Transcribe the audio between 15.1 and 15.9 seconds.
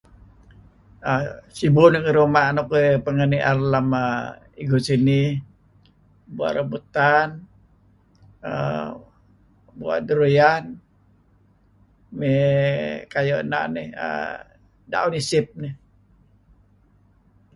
Isip nih.